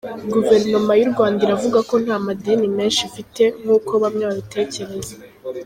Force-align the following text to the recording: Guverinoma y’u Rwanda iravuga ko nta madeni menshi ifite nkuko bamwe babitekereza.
Guverinoma 0.33 0.91
y’u 0.95 1.11
Rwanda 1.13 1.39
iravuga 1.45 1.79
ko 1.89 1.95
nta 2.03 2.17
madeni 2.27 2.67
menshi 2.77 3.01
ifite 3.09 3.43
nkuko 3.61 3.91
bamwe 4.03 4.23
babitekereza. 4.29 5.13